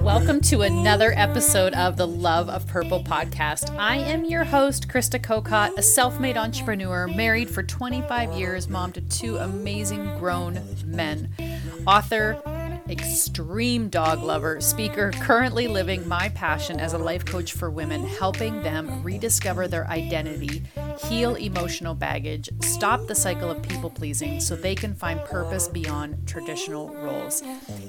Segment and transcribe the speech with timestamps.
[0.00, 3.76] Welcome to another episode of the Love of Purple podcast.
[3.78, 8.92] I am your host, Krista Kokot, a self made entrepreneur, married for 25 years, mom
[8.92, 11.28] to two amazing grown men,
[11.86, 12.40] author,
[12.88, 18.62] extreme dog lover, speaker, currently living my passion as a life coach for women, helping
[18.62, 20.62] them rediscover their identity,
[20.98, 26.26] heal emotional baggage, stop the cycle of people pleasing so they can find purpose beyond
[26.26, 27.42] traditional roles.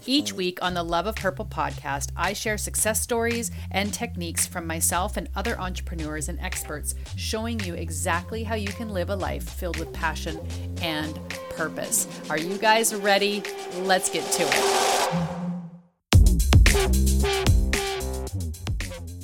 [0.05, 4.67] Each week on the Love of Purple podcast, I share success stories and techniques from
[4.67, 9.49] myself and other entrepreneurs and experts, showing you exactly how you can live a life
[9.49, 10.39] filled with passion
[10.81, 11.19] and
[11.49, 12.07] purpose.
[12.29, 13.43] Are you guys ready?
[13.81, 15.39] Let's get to it.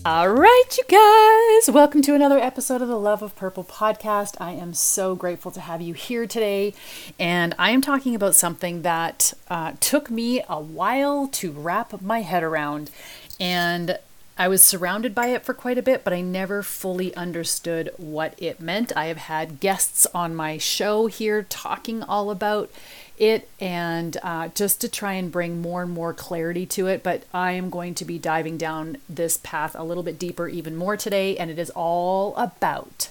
[0.06, 4.36] All right, you guys, welcome to another episode of the Love of Purple podcast.
[4.40, 6.76] I am so grateful to have you here today,
[7.20, 12.22] and I am talking about something that uh, took me a while to wrap my
[12.22, 12.92] head around.
[13.40, 13.98] And
[14.38, 18.36] I was surrounded by it for quite a bit, but I never fully understood what
[18.38, 18.96] it meant.
[18.96, 22.70] I have had guests on my show here talking all about
[23.18, 27.04] it and uh, just to try and bring more and more clarity to it.
[27.04, 30.76] But I am going to be diving down this path a little bit deeper, even
[30.76, 33.10] more today, and it is all about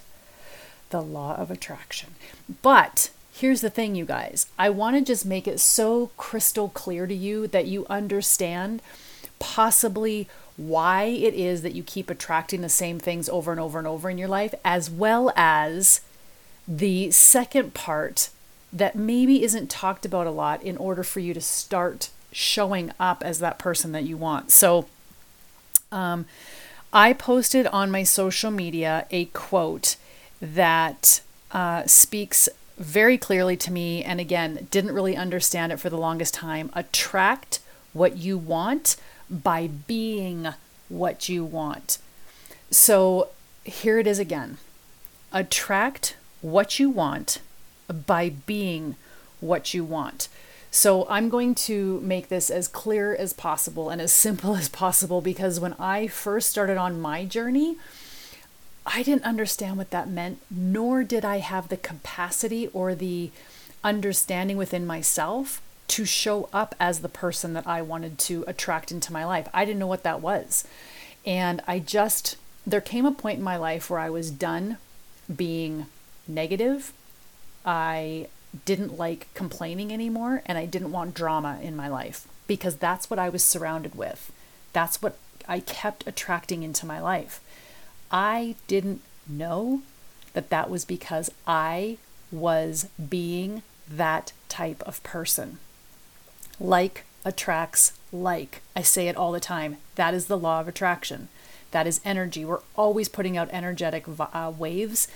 [0.91, 2.15] the law of attraction.
[2.63, 7.07] But here's the thing, you guys I want to just make it so crystal clear
[7.07, 8.81] to you that you understand
[9.39, 13.89] possibly why it is that you keep attracting the same things over and over and
[13.89, 16.01] over in your life, as well as
[16.69, 18.31] the second part
[18.75, 23.23] that maybe isn't talked about a lot in order for you to start showing up
[23.25, 24.51] as that person that you want.
[24.51, 24.87] So,
[25.93, 26.27] um,
[26.93, 29.97] I posted on my social media a quote
[30.41, 31.21] that
[31.53, 36.35] uh, speaks very clearly to me, and again, didn't really understand it for the longest
[36.35, 36.71] time.
[36.75, 37.61] Attract
[37.93, 38.97] what you want
[39.31, 40.49] by being
[40.89, 41.99] what you want.
[42.71, 43.29] So
[43.65, 44.59] here it is again
[45.33, 47.41] attract what you want
[48.07, 48.97] by being
[49.41, 50.29] what you want.
[50.71, 55.21] So I'm going to make this as clear as possible and as simple as possible
[55.21, 57.77] because when I first started on my journey,
[58.87, 63.31] I didn't understand what that meant, nor did I have the capacity or the
[63.83, 69.13] understanding within myself to show up as the person that I wanted to attract into
[69.13, 69.49] my life.
[69.55, 70.65] I didn't know what that was.
[71.25, 72.37] And I just,
[72.67, 74.79] there came a point in my life where I was done
[75.35, 75.87] being
[76.27, 76.93] negative.
[77.65, 78.29] I
[78.65, 83.19] didn't like complaining anymore and I didn't want drama in my life because that's what
[83.19, 84.33] I was surrounded with.
[84.73, 85.17] That's what
[85.49, 87.41] I kept attracting into my life.
[88.11, 89.83] I didn't know
[90.35, 91.99] that that was because I
[92.31, 95.59] was being that type of person.
[96.61, 98.63] Like attracts like.
[98.77, 99.79] I say it all the time.
[99.95, 101.29] That is the law of attraction.
[101.71, 102.45] That is energy.
[102.45, 105.09] We're always putting out energetic uh, waves,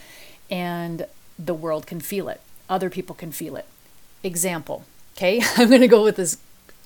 [0.50, 1.06] and
[1.38, 2.40] the world can feel it.
[2.68, 3.66] Other people can feel it.
[4.22, 4.84] Example.
[5.16, 6.38] Okay, I'm going to go with this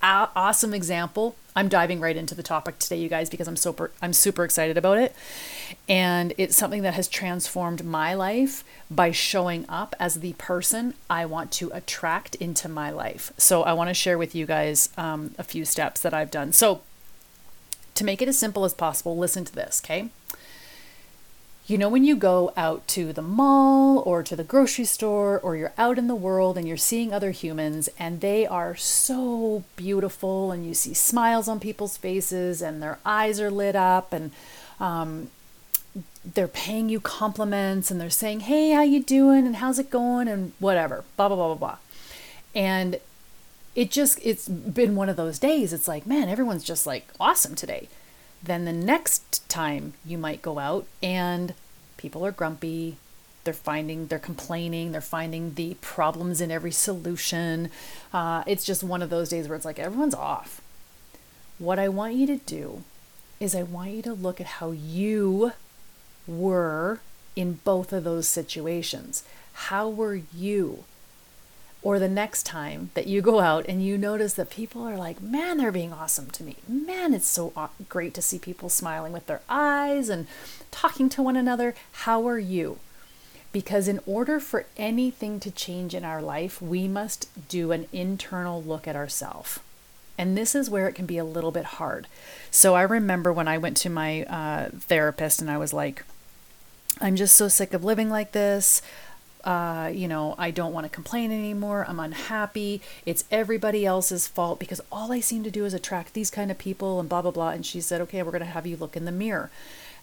[0.02, 1.36] awesome example.
[1.54, 4.78] I'm diving right into the topic today, you guys, because I'm super I'm super excited
[4.78, 5.14] about it.
[5.88, 11.26] And it's something that has transformed my life by showing up as the person I
[11.26, 13.32] want to attract into my life.
[13.36, 16.52] So I want to share with you guys um, a few steps that I've done.
[16.52, 16.80] So
[17.94, 20.08] to make it as simple as possible, listen to this, okay?
[21.66, 25.56] You know, when you go out to the mall or to the grocery store or
[25.56, 30.50] you're out in the world and you're seeing other humans and they are so beautiful
[30.50, 34.32] and you see smiles on people's faces and their eyes are lit up and
[34.80, 35.30] um,
[36.24, 40.26] they're paying you compliments and they're saying, hey, how you doing and how's it going
[40.26, 41.76] and whatever, blah, blah, blah, blah, blah.
[42.56, 42.98] And
[43.76, 45.72] it just, it's been one of those days.
[45.72, 47.88] It's like, man, everyone's just like awesome today.
[48.42, 51.54] Then the next time you might go out and
[51.96, 52.96] people are grumpy,
[53.44, 57.70] they're finding, they're complaining, they're finding the problems in every solution.
[58.12, 60.60] Uh, it's just one of those days where it's like everyone's off.
[61.58, 62.82] What I want you to do
[63.38, 65.52] is I want you to look at how you
[66.26, 67.00] were
[67.34, 69.24] in both of those situations.
[69.54, 70.84] How were you?
[71.82, 75.20] Or the next time that you go out and you notice that people are like,
[75.20, 76.56] man, they're being awesome to me.
[76.68, 77.52] Man, it's so
[77.88, 80.28] great to see people smiling with their eyes and
[80.70, 81.74] talking to one another.
[81.92, 82.78] How are you?
[83.52, 88.62] Because in order for anything to change in our life, we must do an internal
[88.62, 89.58] look at ourselves.
[90.16, 92.06] And this is where it can be a little bit hard.
[92.50, 96.04] So I remember when I went to my uh, therapist and I was like,
[97.00, 98.82] I'm just so sick of living like this.
[99.44, 101.84] Uh, you know, I don't want to complain anymore.
[101.88, 102.80] I'm unhappy.
[103.04, 106.58] It's everybody else's fault because all I seem to do is attract these kind of
[106.58, 107.50] people and blah, blah, blah.
[107.50, 109.50] And she said, okay, we're going to have you look in the mirror.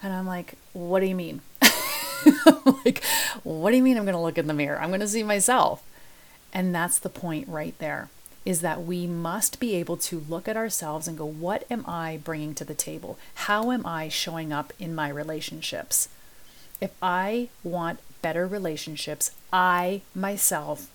[0.02, 1.42] And I'm like, what do you mean?
[2.86, 3.04] like,
[3.44, 4.80] what do you mean I'm going to look in the mirror?
[4.80, 5.84] I'm going to see myself.
[6.54, 8.10] And that's the point right there
[8.46, 12.20] is that we must be able to look at ourselves and go, what am I
[12.24, 13.20] bringing to the table?
[13.36, 16.10] How am I showing up in my relationships?
[16.82, 20.90] If I want better relationships, I myself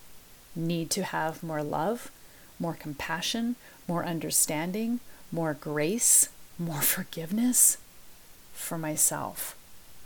[0.54, 2.10] need to have more love,
[2.58, 3.56] more compassion,
[3.88, 5.00] more understanding,
[5.32, 6.28] more grace,
[6.58, 7.78] more forgiveness
[8.52, 9.56] for myself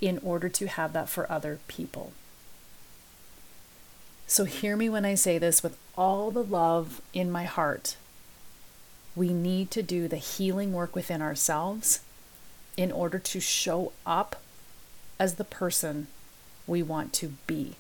[0.01, 2.13] in order to have that for other people.
[4.27, 7.97] So, hear me when I say this with all the love in my heart.
[9.17, 12.01] We need to do the healing work within ourselves
[12.77, 14.37] in order to show up
[15.19, 16.07] as the person
[16.69, 17.75] we want to be.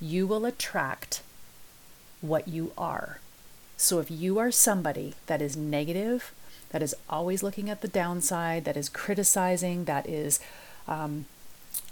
[0.00, 1.22] You will attract
[2.20, 3.20] what you are.
[3.76, 6.32] So if you are somebody that is negative,
[6.70, 10.38] that is always looking at the downside, that is criticizing, that is
[10.86, 11.24] um,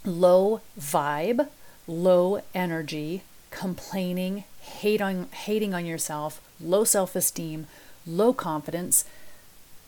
[0.05, 1.49] low vibe,
[1.87, 7.67] low energy, complaining, hate on, hating on yourself, low self esteem,
[8.07, 9.05] low confidence,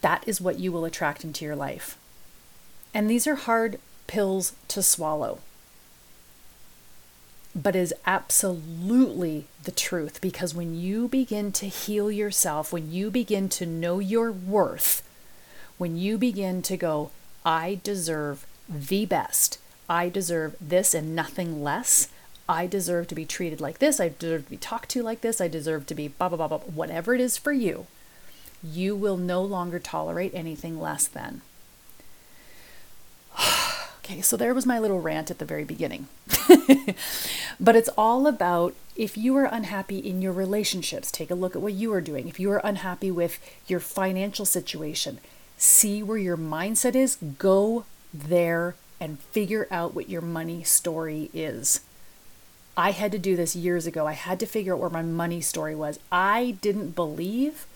[0.01, 1.99] that is what you will attract into your life.
[2.95, 5.41] And these are hard pills to swallow
[7.55, 13.49] but is absolutely the truth because when you begin to heal yourself, when you begin
[13.49, 15.03] to know your worth,
[15.79, 17.11] when you begin to go,
[17.45, 19.59] I deserve the best,
[19.89, 22.09] I deserve this and nothing less.
[22.49, 24.01] I deserve to be treated like this.
[24.01, 25.41] I deserve to be talked to like this.
[25.41, 26.59] I deserve to be blah, blah, blah, blah.
[26.59, 27.87] Whatever it is for you,
[28.63, 31.43] you will no longer tolerate anything less than.
[34.03, 36.09] Okay, so there was my little rant at the very beginning.
[37.61, 41.63] but it's all about if you are unhappy in your relationships, take a look at
[41.63, 42.29] what you are doing.
[42.29, 45.19] If you are unhappy with your financial situation,
[45.57, 51.81] see where your mindset is, go there and figure out what your money story is.
[52.77, 54.07] I had to do this years ago.
[54.07, 55.99] I had to figure out where my money story was.
[56.11, 57.67] I didn't believe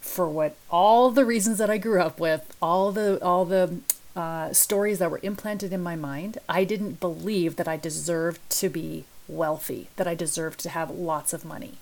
[0.00, 3.80] for what all the reasons that I grew up with, all the all the
[4.16, 8.70] uh, stories that were implanted in my mind, I didn't believe that I deserved to
[8.70, 11.74] be wealthy, that I deserved to have lots of money,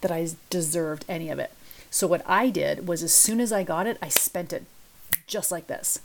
[0.00, 1.52] that I deserved any of it.
[1.90, 4.64] So, what I did was, as soon as I got it, I spent it
[5.26, 6.00] just like this.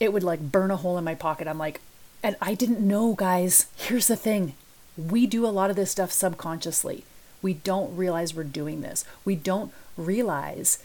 [0.00, 1.48] It would like burn a hole in my pocket.
[1.48, 1.80] I'm like,
[2.22, 3.66] and I didn't know, guys.
[3.76, 4.54] Here's the thing
[4.96, 7.04] we do a lot of this stuff subconsciously.
[7.40, 9.04] We don't realize we're doing this.
[9.24, 10.78] We don't realize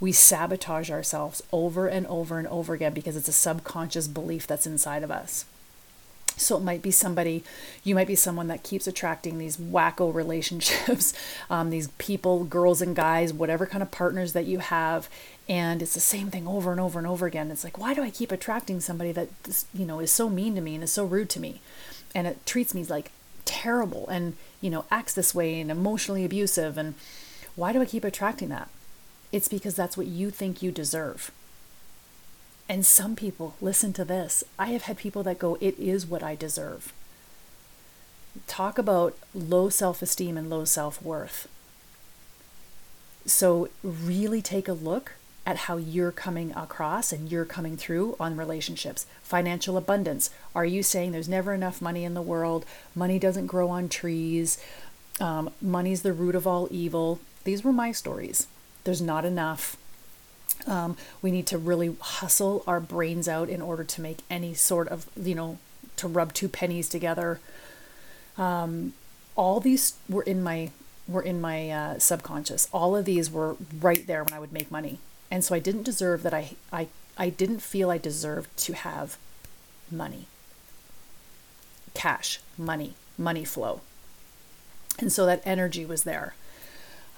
[0.00, 4.66] we sabotage ourselves over and over and over again because it's a subconscious belief that's
[4.66, 5.44] inside of us.
[6.36, 7.44] So it might be somebody,
[7.84, 11.14] you might be someone that keeps attracting these wacko relationships,
[11.48, 15.08] um, these people, girls and guys, whatever kind of partners that you have,
[15.48, 17.50] and it's the same thing over and over and over again.
[17.50, 19.28] It's like, why do I keep attracting somebody that
[19.72, 21.60] you know is so mean to me and is so rude to me,
[22.14, 23.12] and it treats me like
[23.44, 26.94] terrible and you know acts this way and emotionally abusive, and
[27.56, 28.68] why do I keep attracting that?
[29.34, 31.32] It's because that's what you think you deserve.
[32.68, 34.44] And some people, listen to this.
[34.60, 36.92] I have had people that go, It is what I deserve.
[38.46, 41.48] Talk about low self esteem and low self worth.
[43.26, 45.14] So, really take a look
[45.44, 49.04] at how you're coming across and you're coming through on relationships.
[49.24, 50.30] Financial abundance.
[50.54, 52.64] Are you saying there's never enough money in the world?
[52.94, 54.58] Money doesn't grow on trees.
[55.18, 57.18] Um, money's the root of all evil.
[57.42, 58.46] These were my stories.
[58.84, 59.76] There's not enough.
[60.66, 64.88] Um, we need to really hustle our brains out in order to make any sort
[64.88, 65.58] of, you know,
[65.96, 67.40] to rub two pennies together.
[68.38, 68.92] Um,
[69.36, 70.70] all these were in my
[71.06, 72.68] were in my uh, subconscious.
[72.72, 75.00] All of these were right there when I would make money,
[75.30, 76.34] and so I didn't deserve that.
[76.34, 79.16] I I I didn't feel I deserved to have
[79.90, 80.26] money,
[81.94, 83.80] cash, money, money flow,
[84.98, 86.34] and so that energy was there.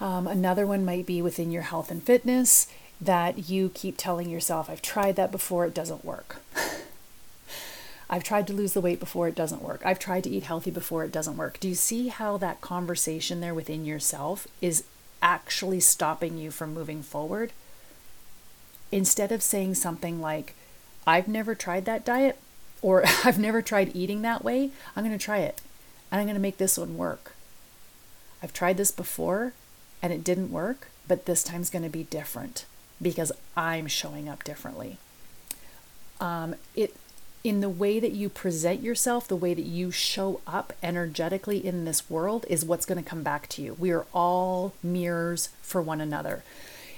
[0.01, 2.69] Um, another one might be within your health and fitness
[3.01, 6.37] that you keep telling yourself, I've tried that before, it doesn't work.
[8.11, 9.83] I've tried to lose the weight before, it doesn't work.
[9.85, 11.59] I've tried to eat healthy before, it doesn't work.
[11.61, 14.85] Do you see how that conversation there within yourself is
[15.21, 17.53] actually stopping you from moving forward?
[18.93, 20.55] Instead of saying something like,
[21.07, 22.39] I've never tried that diet,
[22.81, 25.61] or I've never tried eating that way, I'm going to try it
[26.11, 27.35] and I'm going to make this one work.
[28.43, 29.53] I've tried this before
[30.07, 32.65] and it didn't work, but this time's going to be different
[33.03, 34.99] because I'm showing up differently.
[36.21, 36.95] Um, it
[37.43, 41.85] in the way that you present yourself, the way that you show up energetically in
[41.85, 43.75] this world is what's going to come back to you.
[43.75, 46.45] We are all mirrors for one another.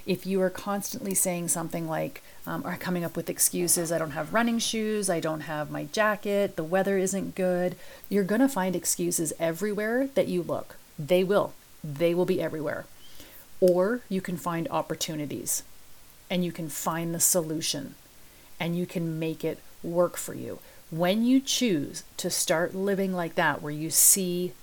[0.05, 4.11] If you are constantly saying something like, um, or coming up with excuses, I don't
[4.11, 7.75] have running shoes, I don't have my jacket, the weather isn't good,
[8.07, 10.77] you're going to find excuses everywhere that you look.
[10.97, 11.53] They will.
[11.83, 12.85] They will be everywhere.
[13.61, 15.63] Or you can find opportunities
[16.29, 17.95] and you can find the solution
[18.59, 20.59] and you can make it work for you.
[20.91, 24.53] When you choose to start living like that, where you see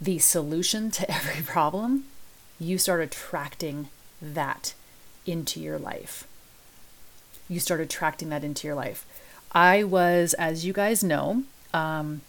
[0.00, 2.04] the solution to every problem,
[2.58, 3.88] you start attracting
[4.20, 4.74] that
[5.26, 6.26] into your life.
[7.48, 9.04] You start attracting that into your life.
[9.52, 12.22] I was, as you guys know, um,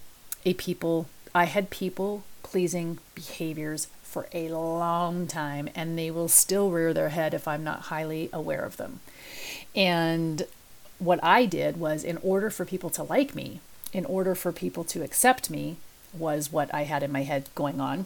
[0.46, 6.72] a people, I had people pleasing behaviors for a long time, and they will still
[6.72, 9.02] rear their head if I'm not highly aware of them.
[9.76, 10.48] And
[10.98, 13.60] what I did was, in order for people to like me,
[13.92, 15.78] in order for people to accept me,
[16.14, 18.06] was what I had in my head going on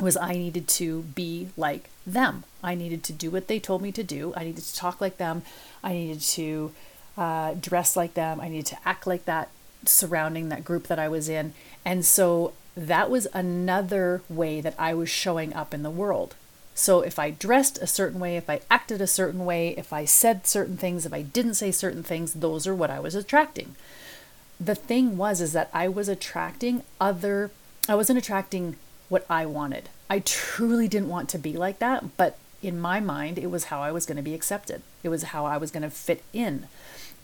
[0.00, 2.44] was I needed to be like them.
[2.62, 4.32] I needed to do what they told me to do.
[4.36, 5.42] I needed to talk like them.
[5.82, 6.72] I needed to
[7.16, 8.40] uh, dress like them.
[8.40, 9.50] I needed to act like that
[9.84, 11.54] surrounding that group that I was in.
[11.84, 16.34] And so that was another way that I was showing up in the world.
[16.74, 20.04] So if I dressed a certain way, if I acted a certain way, if I
[20.04, 23.76] said certain things, if I didn't say certain things, those are what I was attracting.
[24.58, 27.50] The thing was is that I was attracting other
[27.88, 28.76] I wasn't attracting
[29.08, 29.88] what I wanted.
[30.08, 33.82] I truly didn't want to be like that, but in my mind it was how
[33.82, 34.82] I was going to be accepted.
[35.02, 36.68] It was how I was going to fit in.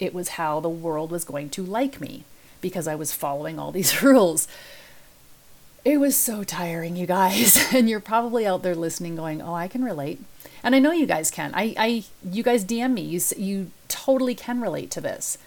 [0.00, 2.25] It was how the world was going to like me
[2.61, 4.49] because I was following all these rules.
[5.88, 7.57] It was so tiring, you guys.
[7.75, 10.21] And you're probably out there listening going, "Oh, I can relate."
[10.62, 11.50] And I know you guys can.
[11.54, 13.00] I I you guys DM me.
[13.00, 15.38] You you totally can relate to this.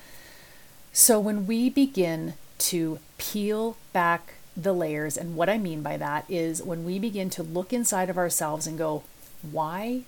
[0.92, 2.34] So when we begin
[2.72, 7.30] to peel back the layers and what I mean by that is when we begin
[7.32, 9.04] to look inside of ourselves and go,
[9.44, 10.06] "Why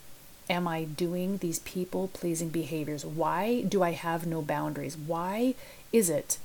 [0.50, 3.06] am I doing these people pleasing behaviors?
[3.06, 4.98] Why do I have no boundaries?
[4.98, 5.54] Why
[5.92, 6.40] is it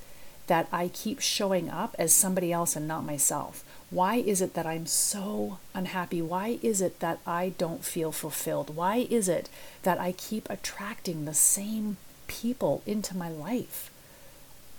[0.47, 3.64] that I keep showing up as somebody else and not myself?
[3.90, 6.21] Why is it that I'm so unhappy?
[6.21, 8.76] Why is it that I don't feel fulfilled?
[8.76, 9.49] Why is it
[9.83, 13.90] that I keep attracting the same people into my life?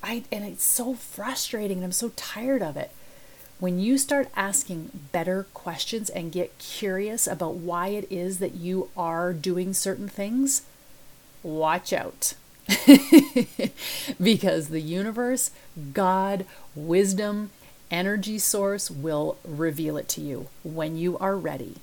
[0.04, 2.92] I and it's so frustrating and I'm so tired of it.
[3.60, 8.90] When you start asking better questions and get curious about why it is that you
[8.96, 10.62] are doing certain things,
[11.44, 12.36] watch out.
[14.22, 15.52] because the universe,
[15.94, 17.50] God, wisdom,
[17.92, 21.76] energy source will reveal it to you when you are ready.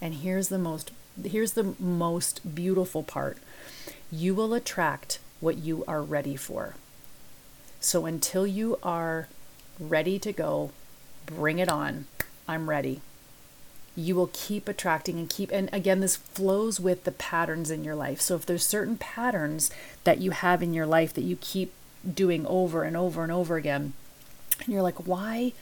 [0.00, 3.38] And here's the most here's the most beautiful part.
[4.10, 6.74] You will attract what you are ready for.
[7.80, 9.28] So until you are
[9.78, 10.70] ready to go,
[11.26, 12.06] bring it on.
[12.46, 13.00] I'm ready.
[13.96, 17.96] You will keep attracting and keep and again this flows with the patterns in your
[17.96, 18.20] life.
[18.20, 19.70] So if there's certain patterns
[20.04, 21.72] that you have in your life that you keep
[22.08, 23.92] doing over and over and over again,
[24.64, 25.52] and you're like, why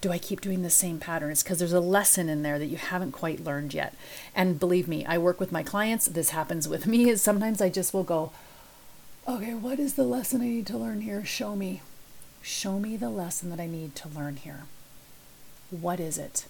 [0.00, 1.30] do I keep doing the same pattern?
[1.30, 3.94] It's because there's a lesson in there that you haven't quite learned yet.
[4.34, 6.06] And believe me, I work with my clients.
[6.06, 7.08] This happens with me.
[7.08, 8.32] Is sometimes I just will go,
[9.26, 11.24] okay, what is the lesson I need to learn here?
[11.24, 11.80] Show me.
[12.42, 14.64] Show me the lesson that I need to learn here.
[15.70, 16.44] What is it?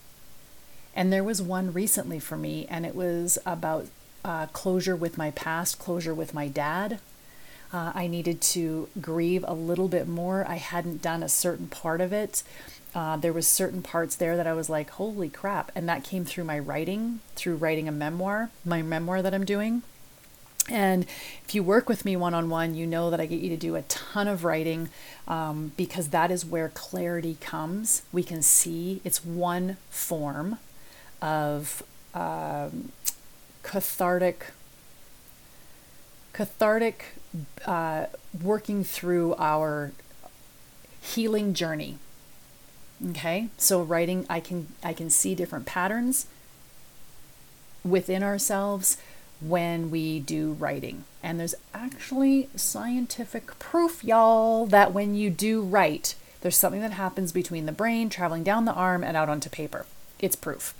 [0.97, 3.87] And there was one recently for me, and it was about
[4.25, 6.99] uh, closure with my past, closure with my dad.
[7.75, 10.47] Uh, I needed to grieve a little bit more.
[10.49, 12.45] I hadn't done a certain part of it.
[12.95, 15.73] Uh, there was certain parts there that I was like, holy crap.
[15.75, 19.83] And that came through my writing, through writing a memoir, my memoir that I'm doing.
[20.71, 21.04] And
[21.45, 23.57] if you work with me one on one, you know that I get you to
[23.57, 24.88] do a ton of writing
[25.26, 28.02] um, because that is where clarity comes.
[28.12, 30.59] We can see it's one form
[31.21, 31.83] of
[32.14, 32.93] um,
[33.64, 34.47] cathartic,
[36.35, 37.14] cathartic
[37.64, 38.07] uh,
[38.43, 39.93] working through our
[41.00, 41.99] healing journey.
[43.11, 46.26] Okay, so writing, I can I can see different patterns
[47.85, 48.99] within ourselves
[49.41, 51.05] when we do writing.
[51.23, 57.33] And there's actually scientific proof, y'all, that when you do write, there's something that happens
[57.33, 59.87] between the brain traveling down the arm and out onto paper.
[60.19, 60.75] It's proof.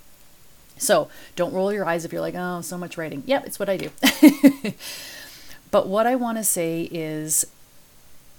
[0.77, 3.23] So don't roll your eyes if you're like, oh, so much writing.
[3.27, 3.91] Yep, it's what I do.
[5.75, 7.45] But what I want to say is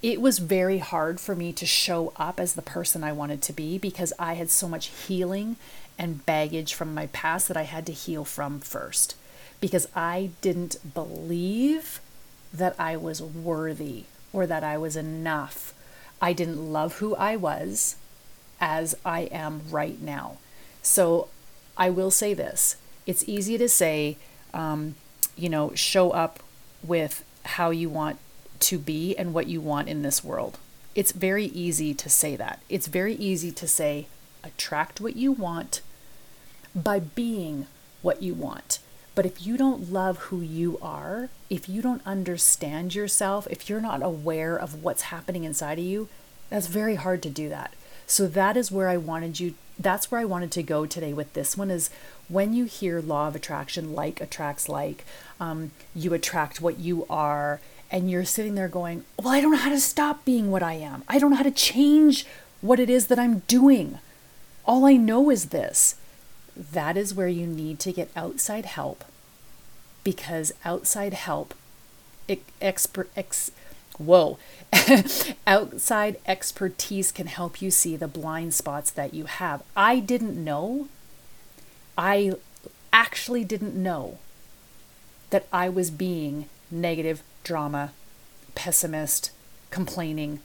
[0.02, 3.52] it was very hard for me to show up as the person I wanted to
[3.52, 5.58] be because I had so much healing
[6.00, 9.18] and baggage from my past that I had to heal from first.
[9.60, 12.00] Because I didn't believe
[12.54, 15.74] that I was worthy or that I was enough.
[16.22, 17.98] I didn't love who I was
[18.62, 20.38] as I am right now.
[20.82, 21.28] So
[21.76, 24.16] I will say this it's easy to say,
[24.54, 24.96] um,
[25.36, 26.40] you know, show up
[26.88, 28.20] with how you want
[28.60, 30.58] to be and what you want in this world.
[30.94, 32.62] It's very easy to say that.
[32.70, 34.08] It's very easy to say,
[34.44, 35.82] attract what you want
[36.74, 37.68] by being
[38.02, 38.80] what you want.
[39.14, 43.82] But if you don't love who you are, if you don't understand yourself, if you're
[43.82, 46.10] not aware of what's happening inside of you,
[46.50, 47.74] that's very hard to do that.
[48.08, 51.34] So that is where I wanted you that's where I wanted to go today with
[51.34, 51.90] this one is
[52.28, 55.06] when you hear law of attraction like attracts like
[55.40, 57.60] um, you attract what you are
[57.92, 60.74] and you're sitting there going well i don't know how to stop being what i
[60.74, 61.04] am.
[61.08, 62.26] I don't know how to change
[62.62, 64.00] what it is that i'm doing.
[64.66, 65.96] All i know is this.
[66.56, 69.04] That is where you need to get outside help
[70.04, 71.54] because outside help
[72.62, 73.52] expert ex,
[73.98, 74.38] whoa
[75.48, 79.62] outside expertise can help you see the blind spots that you have.
[79.76, 80.88] I didn't know
[81.98, 82.34] i
[82.92, 84.18] actually didn't know
[85.30, 87.92] that i was being negative drama
[88.56, 89.32] pessimist
[89.70, 90.40] complaining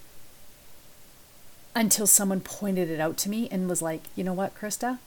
[1.74, 4.98] until someone pointed it out to me and was like you know what krista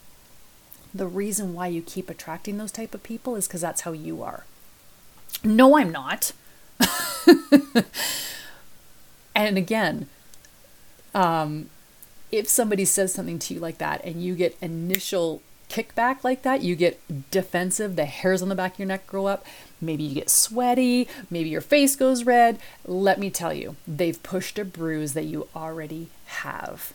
[0.94, 4.22] the reason why you keep attracting those type of people is because that's how you
[4.22, 4.46] are.
[5.44, 6.34] No, I'm not.
[9.36, 10.08] and again,
[11.16, 11.70] um,
[12.32, 15.42] if somebody says something to you like that and you get initial
[15.74, 17.00] kickback like that, you get
[17.32, 19.46] defensive, the hairs on the back of your neck grow up,
[19.82, 22.60] maybe you get sweaty, maybe your face goes red.
[22.86, 26.94] Let me tell you, they've pushed a bruise that you already have.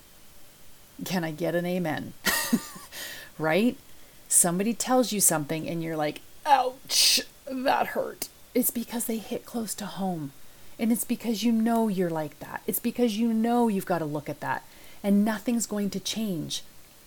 [1.05, 2.13] Can I get an amen?
[3.39, 3.77] right?
[4.29, 8.29] somebody tells you something and you're like, ouch, that hurt.
[8.55, 10.33] It's because they hit close to home.
[10.79, 12.63] And it's because you know you're like that.
[12.67, 14.65] It's because you know you've got to look at that.
[15.03, 16.63] And nothing's going to change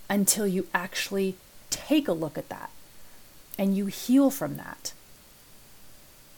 [0.09, 1.37] until you actually
[1.71, 2.69] take a look at that
[3.57, 4.93] and you heal from that.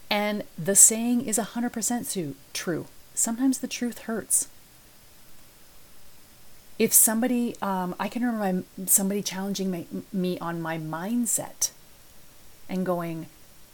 [0.10, 2.86] And the saying is 100% true.
[3.14, 4.48] Sometimes the truth hurts
[6.80, 11.72] if somebody um, i can remember somebody challenging my, me on my mindset
[12.68, 13.28] and going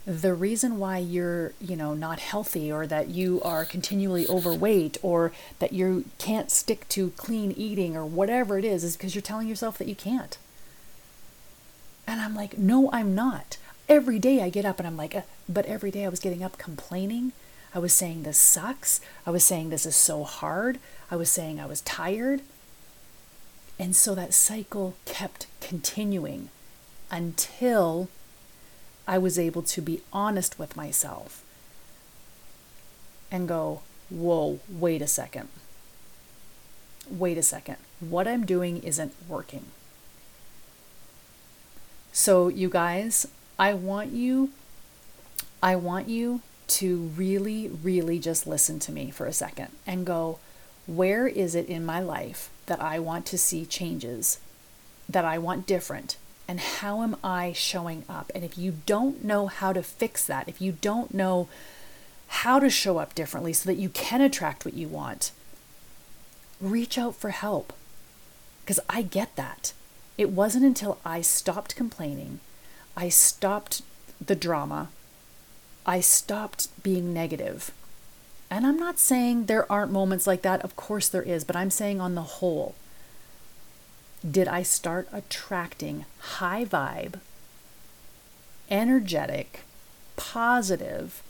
[0.06, 5.32] the reason why you're you know not healthy or that you are continually overweight or
[5.58, 9.48] that you can't stick to clean eating or whatever it is is because you're telling
[9.48, 10.38] yourself that you can't
[12.06, 13.56] and i'm like no i'm not
[13.88, 16.42] every day i get up and i'm like uh, but every day i was getting
[16.42, 17.32] up complaining
[17.74, 20.78] i was saying this sucks i was saying this is so hard
[21.10, 22.40] i was saying i was tired
[23.80, 26.50] and so that cycle kept continuing
[27.10, 28.08] until
[29.06, 31.42] I was able to be honest with myself
[33.30, 35.48] and go, whoa, wait a second.
[37.10, 37.76] Wait a second.
[38.00, 39.64] What I'm doing isn't working.
[42.12, 44.50] So, you guys, I want you,
[45.62, 50.38] I want you to really, really just listen to me for a second and go,
[50.86, 54.38] where is it in my life that I want to see changes,
[55.08, 56.16] that I want different,
[56.48, 58.32] and how am I showing up?
[58.34, 61.48] And if you don't know how to fix that, if you don't know
[62.26, 65.30] how to show up differently so that you can attract what you want,
[66.60, 67.72] reach out for help.
[68.62, 69.72] Because I get that.
[70.20, 72.38] It wasn't until I stopped complaining,
[72.96, 73.82] I stopped
[74.24, 74.90] the drama,
[75.84, 77.72] I stopped being negative
[78.50, 80.62] and I'm not saying there aren't moments like that.
[80.62, 81.44] Of course there is.
[81.44, 82.74] But I'm saying on the whole,
[84.28, 87.20] did I start attracting high vibe,
[88.68, 89.60] energetic,
[90.16, 91.22] positive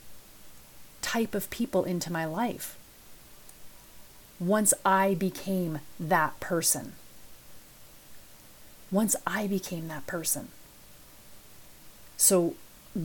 [1.03, 2.79] type of people into my life
[4.41, 6.95] once I became that person?
[8.91, 10.49] Once I became that person.
[12.17, 12.55] So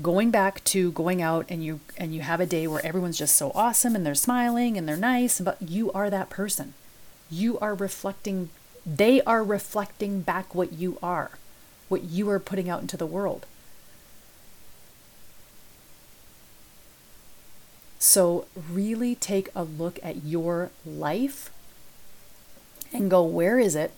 [0.01, 3.35] going back to going out and you and you have a day where everyone's just
[3.35, 6.73] so awesome and they're smiling and they're nice but you are that person
[7.29, 8.49] you are reflecting
[8.83, 11.31] they are reflecting back what you are
[11.87, 13.45] what you are putting out into the world
[17.99, 21.51] so really take a look at your life
[22.91, 23.91] and go where is it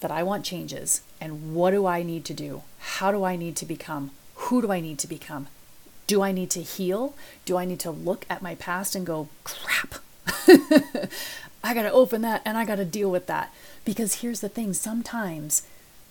[0.00, 3.56] that I want changes and what do I need to do how do I need
[3.56, 5.48] to become who do I need to become?
[6.06, 7.14] Do I need to heal?
[7.44, 9.96] Do I need to look at my past and go, crap,
[11.64, 13.52] I got to open that and I got to deal with that?
[13.84, 15.66] Because here's the thing sometimes,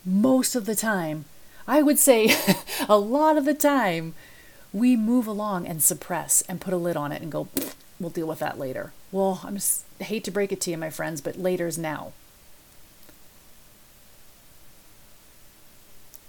[0.06, 1.26] most of the time,
[1.68, 2.36] I would say
[2.90, 4.16] a lot of the time,
[4.74, 7.48] we move along and suppress and put a lid on it and go,
[8.00, 8.92] we'll deal with that later.
[9.14, 12.12] Well, I'm just I hate to break it to you, my friends, but later's now.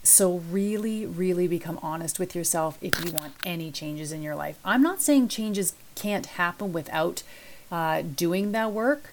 [0.07, 4.57] So, really, really become honest with yourself if you want any changes in your life.
[4.64, 7.25] I'm not saying changes can't happen without
[7.73, 9.12] uh, doing that work,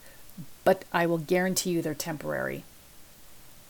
[0.64, 2.64] but I will guarantee you they're temporary.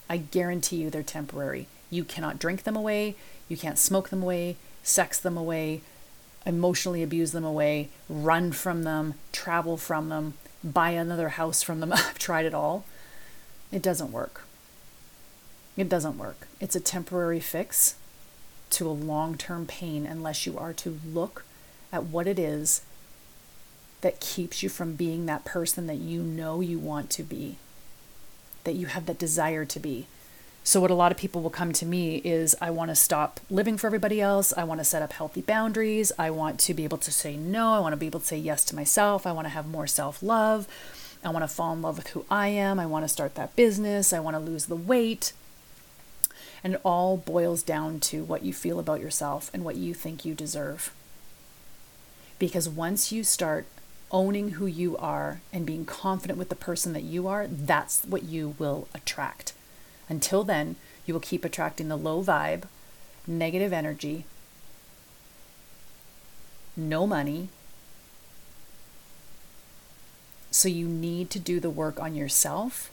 [0.10, 1.68] I guarantee you they're temporary.
[1.90, 3.16] You cannot drink them away,
[3.48, 5.80] you can't smoke them away, sex them away,
[6.46, 11.94] emotionally abuse them away, run from them, travel from them, buy another house from them.
[11.94, 12.84] I've tried it all.
[13.72, 14.44] It doesn't work.
[15.76, 16.48] It doesn't work.
[16.60, 17.96] It's a temporary fix
[18.72, 21.46] to a long term pain unless you are to look
[21.92, 22.82] at what it is
[24.02, 27.58] that keeps you from being that person that you know you want to be,
[28.66, 30.08] that you have that desire to be.
[30.66, 33.40] So, what a lot of people will come to me is I want to stop
[33.50, 34.54] living for everybody else.
[34.56, 36.12] I want to set up healthy boundaries.
[36.18, 37.74] I want to be able to say no.
[37.74, 39.28] I want to be able to say yes to myself.
[39.28, 40.68] I want to have more self love.
[41.24, 42.80] I want to fall in love with who I am.
[42.80, 44.14] I want to start that business.
[44.14, 45.34] I want to lose the weight.
[46.64, 50.24] And it all boils down to what you feel about yourself and what you think
[50.24, 50.94] you deserve.
[52.40, 53.66] Because once you start
[54.12, 58.24] owning who you are and being confident with the person that you are, that's what
[58.24, 59.54] you will attract.
[60.08, 62.64] Until then, you will keep attracting the low vibe,
[63.28, 64.26] negative energy,
[66.78, 67.50] no money.
[70.52, 72.92] So you need to do the work on yourself,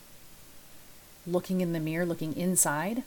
[1.26, 3.02] looking in the mirror, looking inside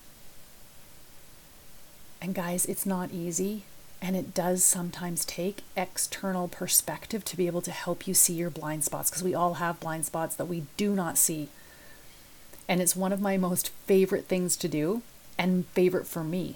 [2.23, 3.63] and guys, it's not easy.
[4.01, 8.49] And it does sometimes take external perspective to be able to help you see your
[8.49, 11.49] blind spots because we all have blind spots that we do not see.
[12.67, 15.01] And it's one of my most favorite things to do
[15.37, 16.55] and favorite for me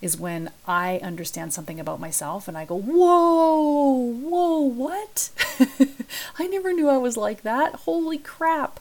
[0.00, 5.30] is when I understand something about myself and I go, Whoa, whoa, what?
[6.38, 7.74] I never knew I was like that.
[7.74, 8.80] Holy crap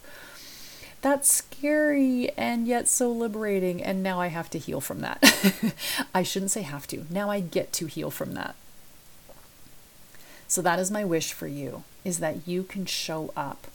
[1.03, 3.83] that's scary and yet so liberating.
[3.83, 5.21] And now I have to heal from that.
[6.15, 7.05] I shouldn't say have to.
[7.09, 8.55] Now I get to heal from that.
[10.47, 13.67] So that is my wish for you is that you can show up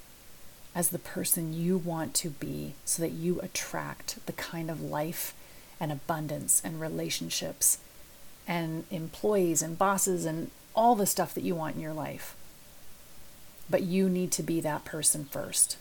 [0.75, 5.35] as the person you want to be so that you attract the kind of life
[5.79, 7.79] and abundance and relationships
[8.47, 12.35] and employees and bosses and all the stuff that you want in your life.
[13.69, 15.77] But you need to be that person first.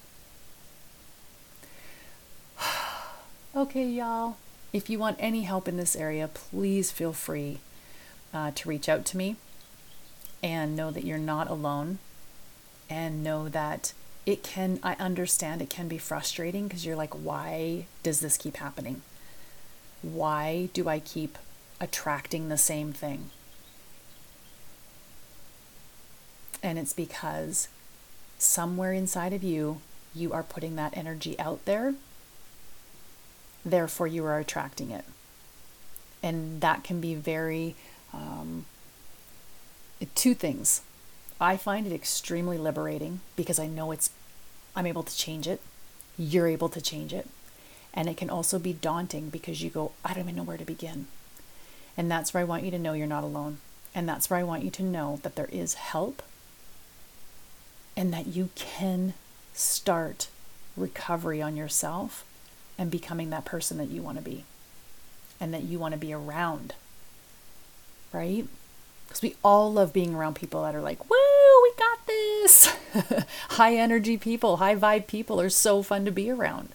[3.56, 4.36] Okay, y'all.
[4.74, 7.60] If you want any help in this area, please feel free
[8.34, 9.38] uh, to reach out to me
[10.44, 12.00] and know that you're not alone
[12.90, 13.94] and know that
[14.26, 18.58] it can, I understand it can be frustrating because you're like, why does this keep
[18.58, 19.02] happening?
[20.02, 21.38] Why do I keep
[21.80, 23.30] attracting the same thing?
[26.62, 27.70] And it's because
[28.38, 29.80] somewhere inside of you,
[30.14, 31.96] you are putting that energy out there
[33.72, 35.06] therefore you are attracting it.
[36.24, 37.76] And that can be very,
[38.14, 38.66] um,
[40.16, 40.82] two things.
[41.40, 44.10] I find it extremely liberating because I know it's,
[44.76, 45.62] I'm able to change it.
[46.18, 47.28] You're able to change it.
[47.94, 50.66] And it can also be daunting because you go, I don't even know where to
[50.66, 51.08] begin.
[51.96, 53.58] And that's where I want you to know you're not alone.
[53.94, 56.22] And that's where I want you to know that there is help
[57.96, 59.16] and that you can
[59.54, 60.28] start
[60.76, 62.24] recovery on yourself
[62.78, 64.44] and becoming that person that you want to be
[65.40, 66.74] and that you want to be around.
[68.14, 68.48] Right?
[69.08, 71.18] Because we all love being around people that are like, woo,
[71.64, 72.76] we got this.
[73.50, 76.70] high energy people, high vibe people are so fun to be around.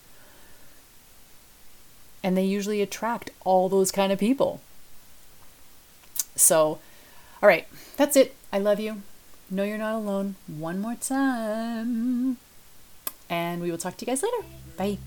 [2.22, 4.60] And they usually attract all those kind of people.
[6.36, 6.78] So,
[7.42, 8.34] all right, that's it.
[8.52, 9.02] I love you.
[9.50, 10.36] Know you're not alone.
[10.46, 12.38] One more time.
[13.28, 14.46] And we will talk to you guys later.
[14.76, 14.98] Bye.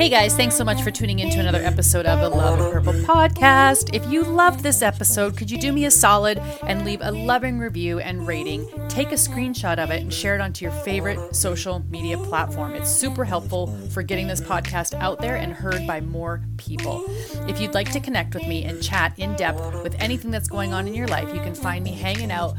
[0.00, 2.72] Hey guys, thanks so much for tuning in to another episode of the Love and
[2.72, 3.90] Purple podcast.
[3.92, 7.58] If you loved this episode, could you do me a solid and leave a loving
[7.58, 8.66] review and rating?
[8.88, 12.76] Take a screenshot of it and share it onto your favorite social media platform.
[12.76, 17.04] It's super helpful for getting this podcast out there and heard by more people.
[17.46, 20.72] If you'd like to connect with me and chat in depth with anything that's going
[20.72, 22.56] on in your life, you can find me hanging out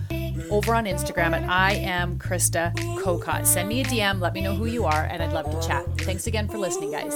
[0.52, 3.46] over on Instagram at I am Krista Kokot.
[3.46, 5.86] Send me a DM, let me know who you are, and I'd love to chat.
[6.00, 7.14] Thanks again for listening, guys.